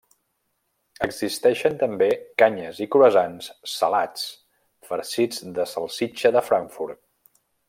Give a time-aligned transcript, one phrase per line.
[1.07, 2.07] Existeixen també
[2.43, 4.27] canyes i croissants salats
[4.89, 7.03] farcits de salsitxa de Frankfurt.